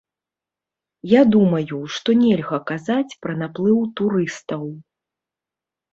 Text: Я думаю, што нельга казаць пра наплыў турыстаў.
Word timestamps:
Я 1.11 1.21
думаю, 1.35 1.77
што 1.97 2.09
нельга 2.23 2.59
казаць 2.73 3.17
пра 3.27 3.33
наплыў 3.43 3.77
турыстаў. 4.03 4.63